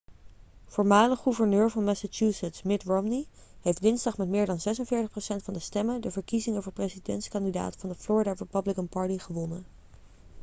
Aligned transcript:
voormalig 0.65 1.19
gouverneur 1.19 1.69
van 1.69 1.83
massachusetts 1.83 2.61
mitt 2.61 2.83
romney 2.83 3.27
heeft 3.61 3.81
dinsdag 3.81 4.17
met 4.17 4.27
meer 4.27 4.45
dan 4.45 4.59
46 4.59 5.09
procent 5.09 5.43
van 5.43 5.53
de 5.53 5.59
stemmen 5.59 6.01
de 6.01 6.11
verkiezingen 6.11 6.63
voor 6.63 6.71
presidentskandidaat 6.71 7.75
van 7.75 7.89
de 7.89 7.95
florida 7.95 8.31
republican 8.37 8.87
party 8.87 9.17
gewonnen 9.17 9.65